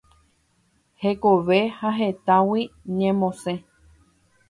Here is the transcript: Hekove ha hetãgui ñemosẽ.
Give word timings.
Hekove 1.01 1.59
ha 1.77 1.89
hetãgui 1.99 2.61
ñemosẽ. 2.97 3.57